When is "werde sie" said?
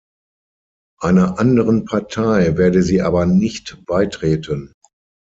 2.57-3.03